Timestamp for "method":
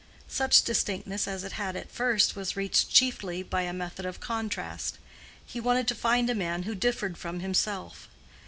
3.71-4.03